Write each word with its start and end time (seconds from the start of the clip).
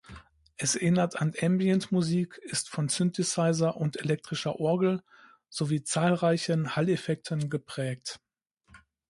Es 0.57 0.73
erinnert 0.73 1.21
an 1.21 1.31
Ambient-Musik, 1.39 2.39
ist 2.39 2.69
von 2.71 2.89
Synthesizer 2.89 3.77
und 3.77 3.97
elektrischer 3.97 4.59
Orgel 4.59 5.03
sowie 5.47 5.83
zahlreichen 5.83 6.75
Hall-Effekten 6.75 7.51
geprägt. 7.51 8.19